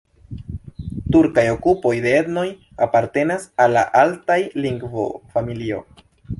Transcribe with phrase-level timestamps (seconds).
[1.15, 2.47] Turka grupo de etnoj
[2.87, 5.83] apartenas al la altaja lingvofamilio.